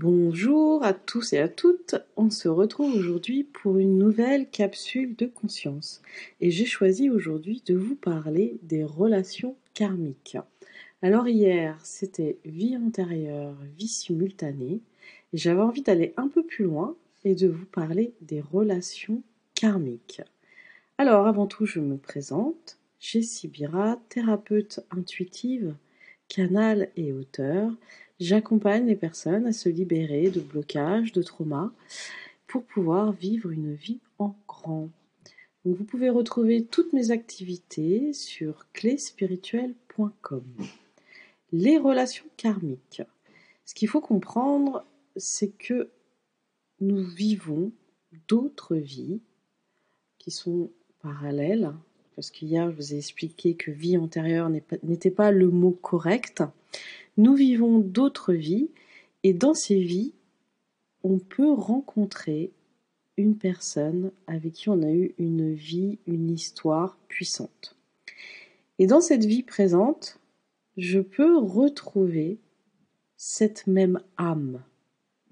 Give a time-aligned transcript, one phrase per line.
[0.00, 5.26] Bonjour à tous et à toutes, on se retrouve aujourd'hui pour une nouvelle capsule de
[5.26, 6.02] conscience.
[6.40, 10.38] Et j'ai choisi aujourd'hui de vous parler des relations karmiques.
[11.02, 14.82] Alors hier c'était vie antérieure, vie simultanée.
[15.32, 16.94] Et j'avais envie d'aller un peu plus loin
[17.24, 19.20] et de vous parler des relations
[19.56, 20.22] karmiques.
[20.98, 25.74] Alors avant tout je me présente, Jessie Bira, thérapeute intuitive,
[26.28, 27.72] canal et auteur
[28.20, 31.70] J'accompagne les personnes à se libérer de blocages, de traumas,
[32.48, 34.88] pour pouvoir vivre une vie en grand.
[35.64, 40.44] vous pouvez retrouver toutes mes activités sur cléspirituelle.com.
[41.52, 43.02] Les relations karmiques.
[43.64, 44.84] Ce qu'il faut comprendre,
[45.16, 45.90] c'est que
[46.80, 47.70] nous vivons
[48.26, 49.20] d'autres vies
[50.18, 51.72] qui sont parallèles,
[52.16, 56.42] parce qu'hier je vous ai expliqué que vie antérieure n'était pas le mot correct.
[57.18, 58.70] Nous vivons d'autres vies
[59.24, 60.14] et dans ces vies,
[61.02, 62.52] on peut rencontrer
[63.16, 67.76] une personne avec qui on a eu une vie, une histoire puissante.
[68.78, 70.20] Et dans cette vie présente,
[70.76, 72.38] je peux retrouver
[73.16, 74.62] cette même âme.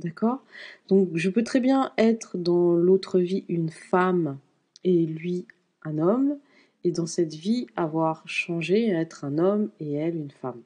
[0.00, 0.42] D'accord?
[0.88, 4.40] Donc je peux très bien être dans l'autre vie une femme
[4.82, 5.46] et lui
[5.82, 6.36] un homme,
[6.82, 10.62] et dans cette vie avoir changé, être un homme et elle une femme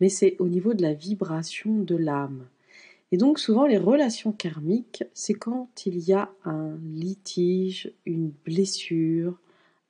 [0.00, 2.46] mais c'est au niveau de la vibration de l'âme.
[3.12, 9.38] Et donc souvent les relations karmiques, c'est quand il y a un litige, une blessure,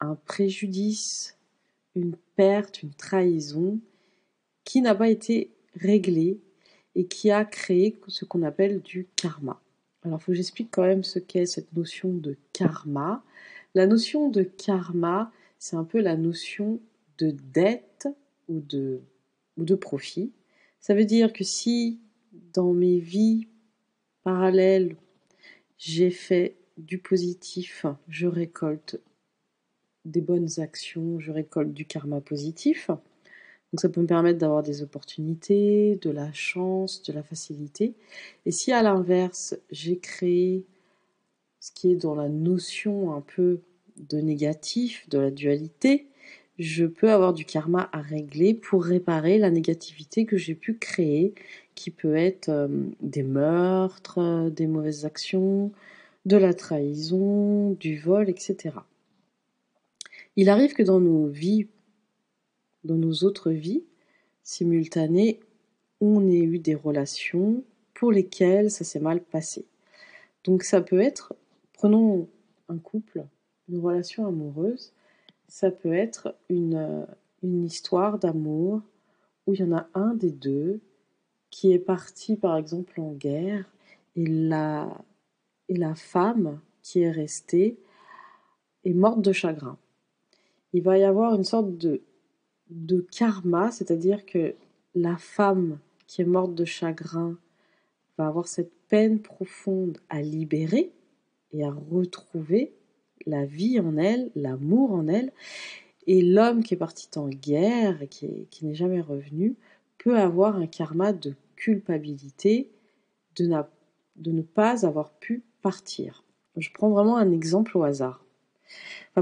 [0.01, 1.39] un préjudice,
[1.95, 3.81] une perte, une trahison
[4.65, 6.41] qui n'a pas été réglée
[6.95, 9.61] et qui a créé ce qu'on appelle du karma.
[10.03, 13.25] Alors il faut que j'explique quand même ce qu'est cette notion de karma.
[13.75, 16.81] La notion de karma, c'est un peu la notion
[17.19, 18.09] de dette
[18.49, 19.01] ou de
[19.57, 20.33] ou de profit.
[20.81, 22.01] Ça veut dire que si
[22.53, 23.49] dans mes vies
[24.23, 24.97] parallèles,
[25.79, 29.01] j'ai fait du positif, je récolte
[30.05, 32.89] des bonnes actions, je récolte du karma positif.
[32.89, 37.95] Donc ça peut me permettre d'avoir des opportunités, de la chance, de la facilité.
[38.45, 40.65] Et si à l'inverse, j'ai créé
[41.61, 43.61] ce qui est dans la notion un peu
[43.97, 46.07] de négatif, de la dualité,
[46.59, 51.35] je peux avoir du karma à régler pour réparer la négativité que j'ai pu créer,
[51.75, 52.69] qui peut être euh,
[53.01, 55.73] des meurtres, des mauvaises actions,
[56.25, 58.75] de la trahison, du vol, etc.
[60.37, 61.69] Il arrive que dans nos vies,
[62.85, 63.85] dans nos autres vies
[64.43, 65.41] simultanées,
[66.01, 69.65] on ait eu des relations pour lesquelles ça s'est mal passé.
[70.45, 71.35] Donc ça peut être,
[71.73, 72.29] prenons
[72.69, 73.25] un couple,
[73.69, 74.93] une relation amoureuse,
[75.49, 77.07] ça peut être une,
[77.43, 78.83] une histoire d'amour
[79.47, 80.81] où il y en a un des deux
[81.51, 83.65] qui est parti par exemple en guerre
[84.17, 85.05] et la,
[85.69, 87.79] et la femme qui est restée
[88.85, 89.79] est morte de chagrin.
[90.73, 92.03] Il va y avoir une sorte de,
[92.71, 94.55] de karma, c'est-à-dire que
[94.95, 97.39] la femme qui est morte de chagrin
[98.19, 100.93] va avoir cette peine profonde à libérer
[101.53, 102.76] et à retrouver
[103.27, 105.33] la vie en elle, l'amour en elle.
[106.07, 109.57] Et l'homme qui est parti en guerre et qui, n'est jamais revenu
[109.99, 112.71] peut avoir un karma de culpabilité
[113.37, 113.51] de,
[114.17, 116.25] ne pas avoir pu partir.
[116.57, 118.25] Je prends vraiment un exemple au hasard.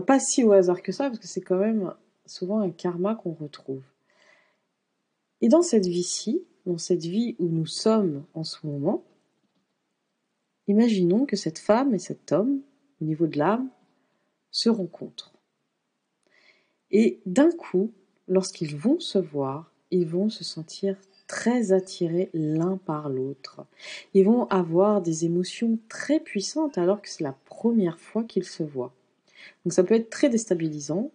[0.06, 1.92] Pas si au hasard que ça, parce que c'est quand même
[2.26, 3.82] souvent un karma qu'on retrouve.
[5.40, 9.04] Et dans cette vie-ci, dans cette vie où nous sommes en ce moment,
[10.66, 12.60] imaginons que cette femme et cet homme,
[13.00, 13.68] au niveau de l'âme,
[14.54, 15.32] se rencontrent.
[16.92, 17.90] Et d'un coup,
[18.28, 23.66] lorsqu'ils vont se voir, ils vont se sentir très attirés l'un par l'autre.
[24.14, 28.62] Ils vont avoir des émotions très puissantes alors que c'est la première fois qu'ils se
[28.62, 28.94] voient.
[29.64, 31.10] Donc ça peut être très déstabilisant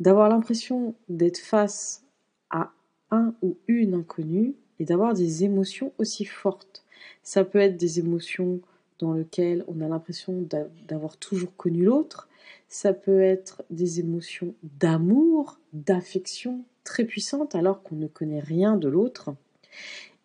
[0.00, 2.02] d'avoir l'impression d'être face
[2.48, 2.72] à
[3.10, 6.82] un ou une inconnue et d'avoir des émotions aussi fortes.
[7.22, 8.60] Ça peut être des émotions
[8.98, 10.46] dans lesquelles on a l'impression
[10.88, 12.29] d'avoir toujours connu l'autre,
[12.68, 18.88] ça peut être des émotions d'amour, d'affection très puissantes alors qu'on ne connaît rien de
[18.88, 19.30] l'autre.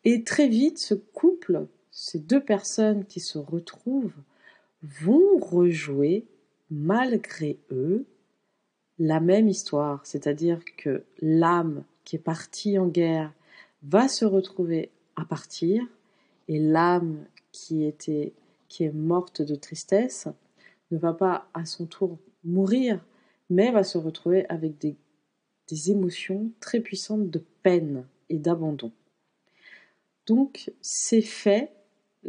[0.04, 4.22] Et très vite, ce couple, ces deux personnes qui se retrouvent,
[4.83, 6.25] vont rejouer,
[6.69, 8.06] malgré eux,
[9.00, 10.06] la même histoire.
[10.06, 13.33] C'est-à-dire que l'âme qui est partie en guerre
[13.83, 15.83] va se retrouver à partir
[16.48, 18.33] et l'âme qui était
[18.68, 20.28] qui est morte de tristesse
[20.92, 23.04] ne va pas à son tour mourir,
[23.50, 24.98] mais va se retrouver avec des,
[25.90, 28.92] émotions très puissantes de peine et d'abandon.
[30.28, 31.72] Donc c'est fait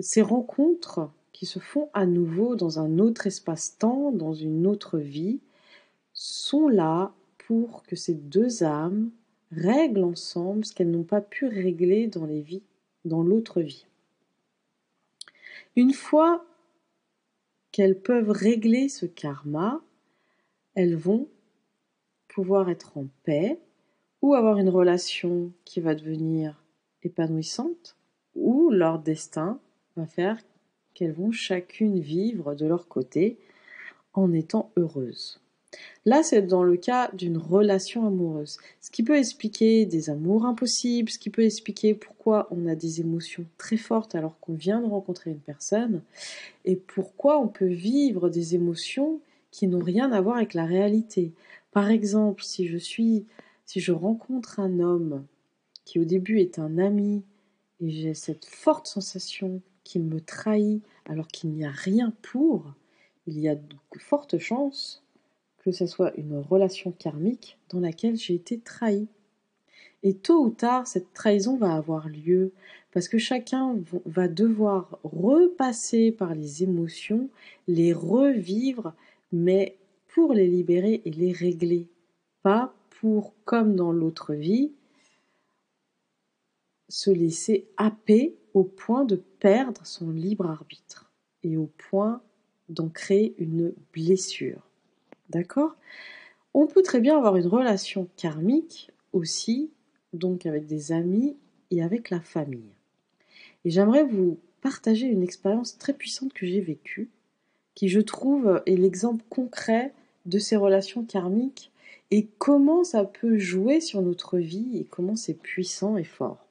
[0.00, 5.40] ces rencontres qui se font à nouveau dans un autre espace-temps, dans une autre vie,
[6.14, 7.12] sont là
[7.46, 9.10] pour que ces deux âmes
[9.52, 12.62] règlent ensemble ce qu'elles n'ont pas pu régler dans les vies,
[13.04, 13.86] dans l'autre vie.
[15.76, 16.44] Une fois
[17.76, 19.82] qu'elles peuvent régler ce karma,
[20.74, 21.28] elles vont
[22.26, 23.60] pouvoir être en paix
[24.22, 26.64] ou avoir une relation qui va devenir
[27.02, 27.98] épanouissante
[28.34, 29.60] ou leur destin
[29.94, 30.40] va faire
[30.94, 33.38] qu'elles vont chacune vivre de leur côté
[34.14, 35.42] en étant heureuses.
[36.04, 41.10] Là, c'est dans le cas d'une relation amoureuse, ce qui peut expliquer des amours impossibles,
[41.10, 44.86] ce qui peut expliquer pourquoi on a des émotions très fortes alors qu'on vient de
[44.86, 46.02] rencontrer une personne,
[46.64, 49.20] et pourquoi on peut vivre des émotions
[49.50, 51.32] qui n'ont rien à voir avec la réalité.
[51.72, 53.26] Par exemple, si je suis,
[53.64, 55.24] si je rencontre un homme
[55.84, 57.24] qui au début est un ami
[57.80, 62.74] et j'ai cette forte sensation qu'il me trahit alors qu'il n'y a rien pour,
[63.26, 65.05] il y a de fortes chances
[65.66, 69.08] que ce soit une relation karmique dans laquelle j'ai été trahi.
[70.04, 72.52] Et tôt ou tard, cette trahison va avoir lieu
[72.92, 77.28] parce que chacun va devoir repasser par les émotions,
[77.66, 78.94] les revivre,
[79.32, 79.76] mais
[80.06, 81.88] pour les libérer et les régler,
[82.42, 84.70] pas pour, comme dans l'autre vie,
[86.88, 91.10] se laisser happer au point de perdre son libre arbitre
[91.42, 92.22] et au point
[92.68, 94.62] d'en créer une blessure.
[95.30, 95.76] D'accord?
[96.54, 99.70] On peut très bien avoir une relation karmique aussi,
[100.12, 101.36] donc avec des amis
[101.70, 102.72] et avec la famille.
[103.64, 107.10] Et j'aimerais vous partager une expérience très puissante que j'ai vécue,
[107.74, 109.92] qui je trouve est l'exemple concret
[110.24, 111.70] de ces relations karmiques
[112.10, 116.46] et comment ça peut jouer sur notre vie et comment c'est puissant et fort.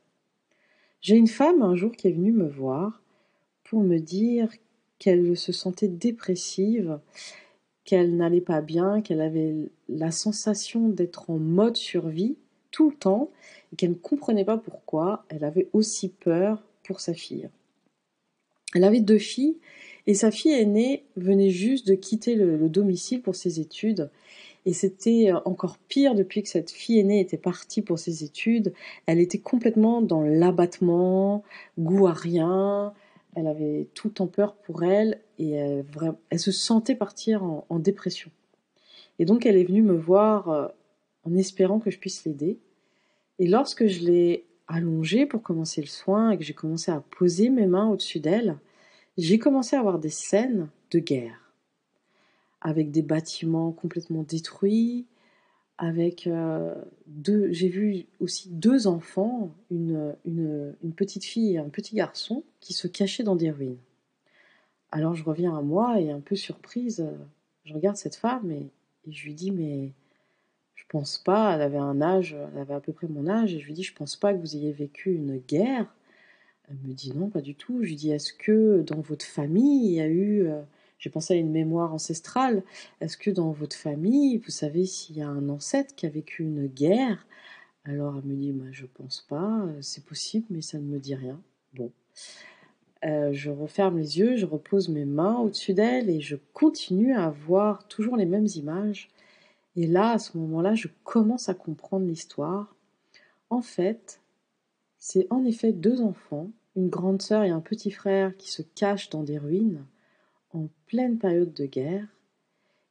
[1.01, 3.01] J'ai une femme un jour qui est venue me voir
[3.63, 4.49] pour me dire
[4.99, 6.99] qu'elle se sentait dépressive
[7.85, 9.53] qu'elle n'allait pas bien, qu'elle avait
[9.87, 12.35] la sensation d'être en mode survie
[12.71, 13.29] tout le temps
[13.71, 17.49] et qu'elle ne comprenait pas pourquoi elle avait aussi peur pour sa fille.
[18.73, 19.57] Elle avait deux filles
[20.07, 24.09] et sa fille aînée venait juste de quitter le, domicile pour ses études
[24.65, 28.73] et c'était encore pire depuis que cette fille aînée était partie pour ses études.
[29.05, 31.43] Elle était complètement dans l'abattement,
[31.77, 32.93] goût à rien,
[33.35, 38.31] elle avait tout en peur pour elle et elle, se sentait partir en, dépression.
[39.19, 40.67] Et donc elle est venue me voir euh,
[41.23, 42.59] en espérant que je puisse l'aider.
[43.39, 47.49] Et lorsque je l'ai allongée pour commencer le soin et que j'ai commencé à poser
[47.49, 48.57] mes mains au-dessus d'elle,
[49.17, 51.53] j'ai commencé à avoir des scènes de guerre,
[52.61, 55.05] avec des bâtiments complètement détruits,
[55.77, 56.73] avec euh,
[57.07, 62.73] deux, j'ai vu aussi deux enfants, une, une, petite fille et un petit garçon, qui
[62.73, 63.77] se cachaient dans des ruines.
[64.91, 67.05] Alors je reviens à moi et un peu surprise,
[67.65, 68.69] je regarde cette femme et,
[69.07, 69.91] je lui dis mais
[70.73, 73.59] je pense pas, elle avait un âge, elle avait à peu près mon âge et
[73.59, 75.93] je lui dis je pense pas que vous ayez vécu une guerre.
[76.67, 77.83] Elle me dit non pas du tout.
[77.83, 80.61] Je lui dis est-ce que dans votre famille il y a eu euh,
[81.05, 82.63] j'ai pensé à une mémoire ancestrale.
[82.99, 86.41] Est-ce que dans votre famille, vous savez s'il y a un ancêtre qui a vécu
[86.41, 87.27] une guerre?
[87.83, 91.13] Alors elle me dit, moi, je pense pas, c'est possible, mais ça ne me dit
[91.13, 91.39] rien.
[91.75, 91.91] Bon.
[93.03, 97.29] Euh, je referme les yeux, je repose mes mains au-dessus d'elle et je continue à
[97.29, 99.11] voir toujours les mêmes images.
[99.75, 102.75] Et là, à ce moment-là, je commence à comprendre l'histoire.
[103.51, 104.21] En fait,
[104.97, 109.11] c'est en effet deux enfants, une grande sœur et un petit frère qui se cachent
[109.11, 109.85] dans des ruines
[110.55, 112.07] en pleine période de guerre,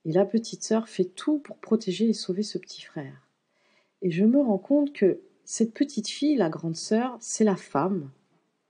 [0.05, 3.27] et la petite sœur fait tout pour protéger et sauver ce petit frère.
[4.03, 8.11] Et je me rends compte que cette petite fille, la grande sœur, c'est la femme,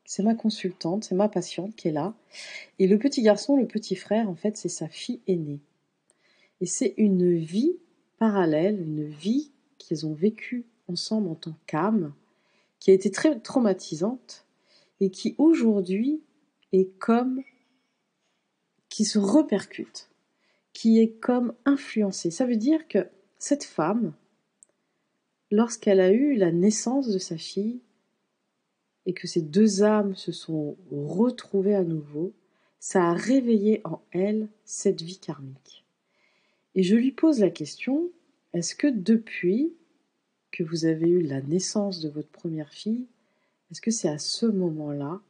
[0.04, 2.14] c'est ma consultante, c'est ma patiente qui est là,
[2.78, 5.60] et le petit garçon, le petit frère, en fait, c'est sa fille aînée.
[6.60, 7.76] Et c'est une vie
[8.18, 12.14] parallèle, une vie qu'ils ont vécue ensemble en tant qu'âme,
[12.78, 14.46] qui a été très traumatisante,
[15.00, 16.22] et qui aujourd'hui
[16.72, 17.42] est comme
[18.94, 20.08] qui se repercute,
[20.72, 22.30] qui est comme influencée.
[22.30, 23.08] Ça veut dire que
[23.40, 24.12] cette femme,
[25.50, 27.80] lorsqu'elle a eu la naissance de sa fille,
[29.04, 32.34] et que ces deux âmes se sont retrouvées à nouveau,
[32.78, 35.84] ça a réveillé en elle cette vie karmique.
[36.76, 38.12] Et je lui pose la question,
[38.52, 39.72] est-ce que depuis
[40.52, 43.08] que vous avez eu la naissance de votre première fille,
[43.72, 45.20] est-ce que c'est à ce moment-là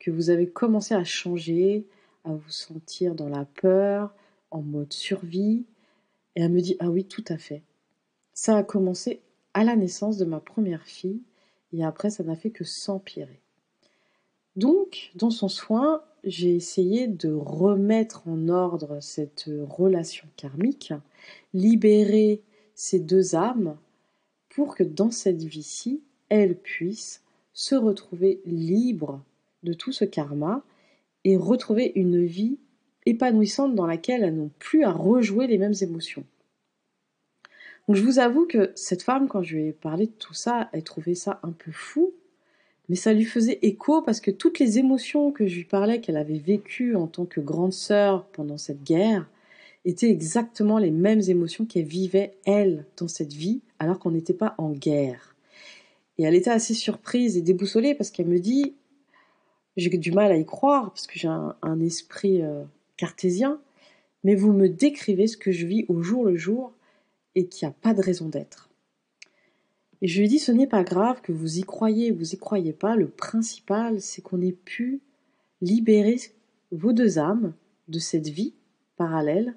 [0.00, 1.86] que vous avez commencé à changer,
[2.24, 4.14] à vous sentir dans la peur,
[4.50, 5.64] en mode survie.
[6.36, 7.62] Et elle me dit, ah oui, tout à fait.
[8.32, 9.20] Ça a commencé
[9.54, 11.22] à la naissance de ma première fille,
[11.72, 13.40] et après, ça n'a fait que s'empirer.
[14.56, 20.92] Donc, dans son soin, j'ai essayé de remettre en ordre cette relation karmique,
[21.54, 22.42] libérer
[22.74, 23.76] ces deux âmes
[24.50, 29.22] pour que dans cette vie-ci, elles puissent se retrouver libres
[29.62, 30.62] de tout ce karma
[31.24, 32.58] et retrouver une vie
[33.06, 36.24] épanouissante dans laquelle elles n'ont plus à rejouer les mêmes émotions.
[37.88, 40.68] Donc je vous avoue que cette femme, quand je lui ai parlé de tout ça,
[40.72, 42.12] elle trouvait ça un peu fou,
[42.88, 46.16] mais ça lui faisait écho parce que toutes les émotions que je lui parlais qu'elle
[46.16, 49.28] avait vécues en tant que grande sœur pendant cette guerre
[49.84, 54.54] étaient exactement les mêmes émotions qu'elle vivait, elle, dans cette vie, alors qu'on n'était pas
[54.58, 55.34] en guerre.
[56.18, 58.74] Et elle était assez surprise et déboussolée parce qu'elle me dit,
[59.76, 62.64] j'ai du mal à y croire parce que j'ai un, esprit euh,
[62.96, 63.60] cartésien,
[64.24, 66.72] mais vous me décrivez ce que je vis au jour le jour
[67.34, 68.68] et qu'il n'y a pas de raison d'être.
[70.02, 72.38] Et je lui dit, ce n'est pas grave que vous y croyez ou vous y
[72.38, 75.00] croyez pas, le principal, c'est qu'on ait pu
[75.60, 76.16] libérer
[76.72, 77.54] vos deux âmes
[77.88, 78.54] de cette vie
[78.96, 79.54] parallèle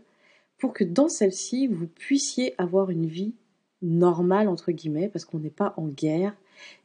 [0.57, 3.33] pour que dans celle-ci, vous puissiez avoir une vie
[3.81, 6.35] normale, entre guillemets, parce qu'on n'est pas en guerre,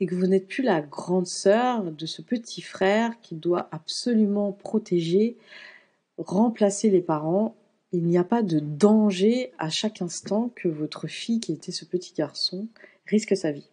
[0.01, 4.53] et que vous n'êtes plus la grande sœur de ce petit frère qui doit absolument
[4.53, 5.37] protéger,
[6.19, 7.55] remplacer les parents
[7.93, 11.85] il n'y a pas de danger à chaque instant que votre fille, qui était ce
[11.85, 12.69] petit garçon,
[13.07, 13.69] risque sa vie.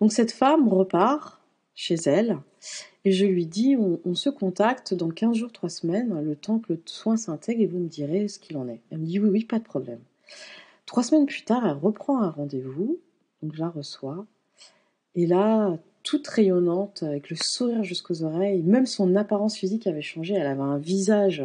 [0.00, 1.40] Donc cette femme repart
[1.74, 2.38] chez elle
[3.04, 6.74] et je lui dis on, se contacte dans 15 jours, 3 semaines, le temps que
[6.74, 8.80] le soin s'intègre et vous me direz ce qu'il en est.
[8.90, 10.00] Elle me dit oui, oui, pas de problème.
[10.84, 12.98] Trois semaines plus tard, elle reprend un rendez-vous,
[13.46, 14.26] donc je la reçois.
[15.14, 20.34] Et là, toute rayonnante, avec le sourire jusqu'aux oreilles, même son apparence physique avait changé,
[20.34, 21.44] elle avait un visage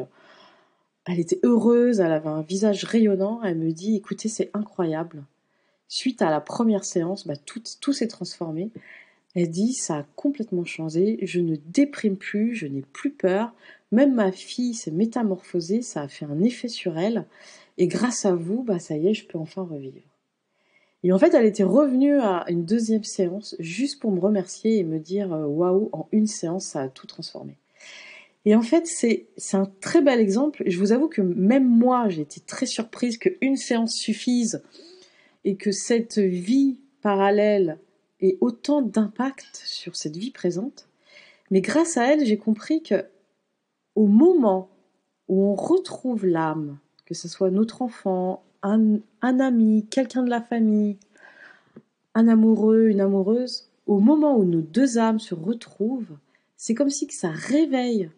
[1.05, 3.41] elle était heureuse, elle avait un visage rayonnant.
[3.43, 5.23] Elle me dit écoutez, c'est incroyable.
[5.87, 8.71] Suite à la première séance, bah, tout, tout s'est transformé.
[9.35, 11.17] Elle dit ça a complètement changé.
[11.23, 13.53] Je ne déprime plus, je n'ai plus peur.
[13.91, 17.25] Même ma fille s'est métamorphosée, ça a fait un effet sur elle.
[17.77, 20.10] Et grâce à vous, bah, ça y est, je peux enfin revivre.
[21.03, 24.83] Et en fait, elle était revenue à une deuxième séance juste pour me remercier et
[24.83, 27.57] me dire euh, waouh, en une séance, ça a tout transformé.
[28.45, 30.63] Et en fait, c'est un très bel exemple.
[30.65, 34.63] Je vous avoue que même moi, j'ai été très surprise qu'une séance suffise
[35.43, 37.77] et que cette vie parallèle
[38.19, 40.87] ait autant d'impact sur cette vie présente.
[41.51, 43.05] Mais grâce à elle, j'ai compris que
[43.95, 44.69] au moment
[45.27, 50.97] où on retrouve l'âme, que ce soit notre enfant, un, ami, quelqu'un de la famille,
[52.13, 56.17] un amoureux, une amoureuse, au moment où nos deux âmes se retrouvent,
[56.57, 58.09] c'est comme si ça réveille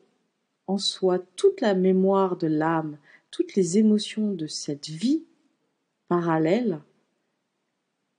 [0.67, 2.97] en soi toute la mémoire de l'âme,
[3.31, 5.23] toutes les émotions de cette vie
[6.07, 6.79] parallèle,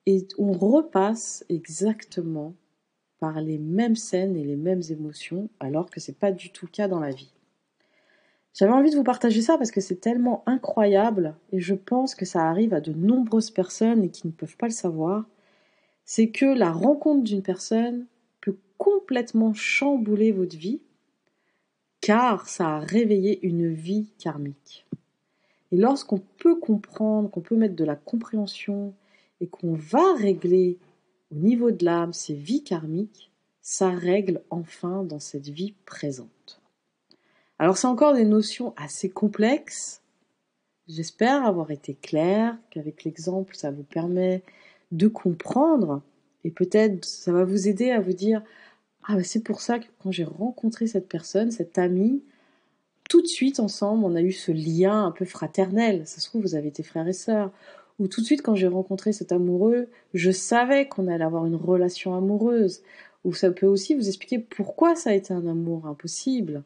[0.06, 2.54] et on repasse exactement
[3.18, 6.70] par les mêmes scènes et les mêmes émotions, alors que c'est pas du tout le
[6.70, 7.33] cas dans la vie.
[8.54, 12.24] J'avais envie de vous partager ça parce que c'est tellement incroyable et je pense que
[12.24, 15.26] ça arrive à de nombreuses personnes et qui ne peuvent pas le savoir.
[16.04, 18.06] C'est que la rencontre d'une personne
[18.40, 20.80] peut complètement chambouler votre vie
[22.00, 24.86] car ça a réveillé une vie karmique.
[25.72, 28.94] Et lorsqu'on peut comprendre, qu'on peut mettre de la compréhension
[29.40, 30.78] et qu'on va régler
[31.32, 33.32] au niveau de l'âme ces vies karmiques,
[33.62, 36.28] ça règle enfin dans cette vie présente.
[37.64, 40.02] Alors c'est encore des notions assez complexes.
[40.86, 44.42] J'espère avoir été clair, qu'avec l'exemple ça vous permet
[44.92, 46.02] de comprendre
[46.44, 48.42] et peut-être ça va vous aider à vous dire
[49.04, 52.22] ah, bah, c'est pour ça que quand j'ai rencontré cette personne, cette amie,
[53.08, 56.06] tout de suite ensemble, on a eu ce lien un peu fraternel.
[56.06, 57.50] Ça se trouve, vous avez été frères et sœurs.
[57.98, 61.56] Ou tout de suite, quand j'ai rencontré cet amoureux, je savais qu'on allait avoir une
[61.56, 62.82] relation amoureuse.
[63.24, 66.62] Ou ça peut aussi vous expliquer pourquoi ça a été un amour impossible.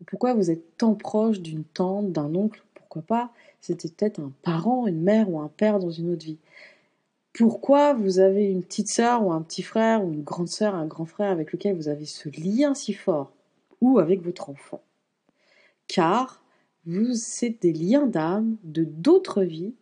[0.00, 3.32] Ou pourquoi vous êtes tant proche d'une tante, d'un oncle, pourquoi pas?
[3.60, 6.38] C'était peut-être un parent, une mère ou un père dans une autre vie
[7.34, 10.86] pourquoi vous avez une petite sœur ou un petit frère ou une grande sœur, un
[10.86, 13.32] grand frère avec lequel vous avez ce lien si fort?
[13.80, 14.80] Ou avec votre enfant?
[15.88, 16.44] Car
[16.86, 19.74] vous c'est des liens d'âme de d'autres vies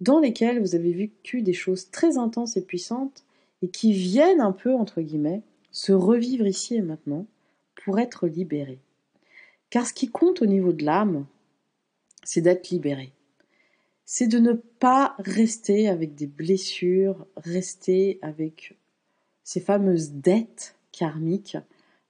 [0.00, 3.24] dans lesquelles vous avez vécu des choses très intenses et puissantes
[3.62, 7.26] et qui viennent un peu entre guillemets se revivre ici et maintenant
[7.84, 8.78] pour être libérés.
[9.70, 11.26] Car ce qui compte au niveau de l'âme,
[12.24, 13.12] c'est d'être libéré
[14.06, 18.78] c'est de ne pas rester avec des blessures, rester avec
[19.42, 21.58] ces fameuses dettes karmiques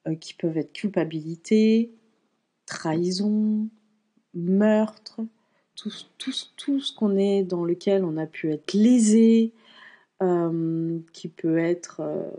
[0.06, 1.90] euh, qui peuvent être culpabilité,
[2.66, 3.68] trahison,
[4.34, 5.22] meurtre,
[5.74, 9.52] tout, ce qu'on est dans lequel on a pu être lésé,
[10.22, 12.30] euh, qui peut être euh,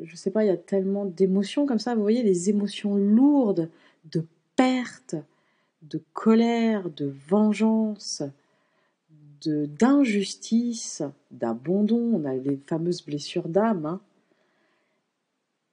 [0.00, 1.94] je sais pas, il y a tellement d'émotions comme ça.
[1.94, 3.70] Vous voyez, les émotions lourdes
[4.10, 5.16] de perte,
[5.82, 8.22] de colère, de vengeance,
[9.44, 12.00] d'injustice, d'abandon.
[12.14, 13.86] On a les fameuses blessures d'âme.
[13.86, 14.00] Hein.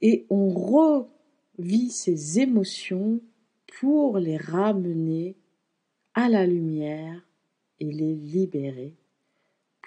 [0.01, 3.19] Et on revit ces émotions
[3.79, 5.35] pour les ramener
[6.13, 7.25] à la lumière
[7.79, 8.95] et les libérer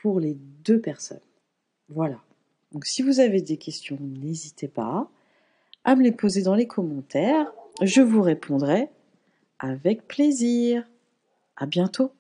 [0.02, 1.20] pour les deux personnes.
[1.88, 2.20] Voilà.
[2.72, 5.08] Donc si vous avez des questions, n'hésitez pas
[5.84, 7.52] à me les poser dans les commentaires.
[7.82, 8.90] Je vous répondrai
[9.58, 10.84] avec plaisir.
[11.56, 12.15] À bientôt.